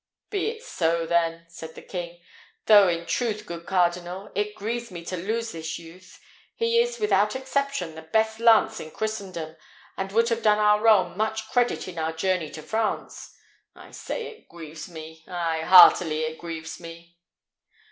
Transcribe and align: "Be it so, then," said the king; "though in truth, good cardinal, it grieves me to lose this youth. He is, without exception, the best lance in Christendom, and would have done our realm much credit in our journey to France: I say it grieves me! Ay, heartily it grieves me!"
"Be 0.31 0.47
it 0.47 0.63
so, 0.63 1.05
then," 1.05 1.45
said 1.47 1.75
the 1.75 1.81
king; 1.83 2.21
"though 2.65 2.87
in 2.87 3.05
truth, 3.05 3.45
good 3.45 3.67
cardinal, 3.67 4.31
it 4.33 4.55
grieves 4.55 4.89
me 4.89 5.05
to 5.05 5.15
lose 5.15 5.51
this 5.51 5.77
youth. 5.77 6.19
He 6.55 6.79
is, 6.79 6.97
without 6.97 7.35
exception, 7.35 7.93
the 7.93 8.01
best 8.01 8.39
lance 8.39 8.79
in 8.79 8.89
Christendom, 8.89 9.57
and 9.95 10.11
would 10.11 10.29
have 10.29 10.41
done 10.41 10.57
our 10.57 10.81
realm 10.81 11.15
much 11.15 11.47
credit 11.51 11.87
in 11.87 11.99
our 11.99 12.13
journey 12.13 12.49
to 12.49 12.63
France: 12.63 13.31
I 13.75 13.91
say 13.91 14.25
it 14.25 14.49
grieves 14.49 14.89
me! 14.89 15.23
Ay, 15.27 15.61
heartily 15.65 16.23
it 16.23 16.39
grieves 16.39 16.79
me!" 16.79 17.19